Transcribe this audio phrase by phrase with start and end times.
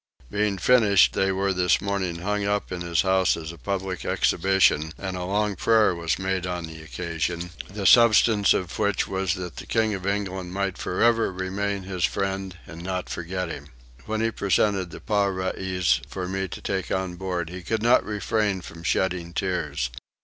[0.31, 4.93] Being finished they were this morning hung up in his house as a public exhibition,
[4.97, 9.67] and a long prayer made on the occasion, the substance of which was that the
[9.67, 13.67] King of England might forever remain his friend and not forget him.
[14.07, 18.61] When he presented the parais for me to take on board he could not refrain
[18.61, 19.91] from shedding tears.